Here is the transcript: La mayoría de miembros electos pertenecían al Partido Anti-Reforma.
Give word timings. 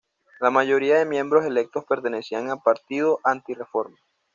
La 0.39 0.49
mayoría 0.49 0.97
de 0.97 1.05
miembros 1.05 1.45
electos 1.45 1.85
pertenecían 1.85 2.49
al 2.49 2.63
Partido 2.63 3.19
Anti-Reforma. 3.23 3.99